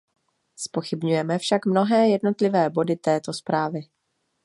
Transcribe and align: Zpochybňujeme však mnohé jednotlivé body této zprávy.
Zpochybňujeme 0.55 1.37
však 1.39 1.65
mnohé 1.65 2.09
jednotlivé 2.09 2.69
body 2.69 2.95
této 2.95 3.33
zprávy. 3.33 3.79